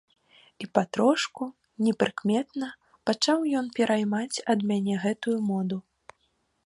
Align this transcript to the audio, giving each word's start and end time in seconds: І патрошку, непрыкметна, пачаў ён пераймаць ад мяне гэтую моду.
І 0.63 0.67
патрошку, 0.77 1.43
непрыкметна, 1.87 2.69
пачаў 3.09 3.45
ён 3.61 3.65
пераймаць 3.77 4.37
ад 4.55 4.59
мяне 4.73 4.95
гэтую 5.05 5.37
моду. 5.51 5.77